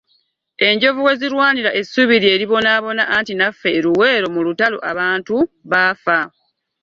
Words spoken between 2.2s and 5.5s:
lye libonaabona anti naffe e Luweero mu lutalo abantu